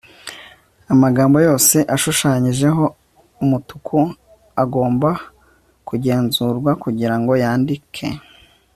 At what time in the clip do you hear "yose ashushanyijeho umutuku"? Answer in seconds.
1.47-3.97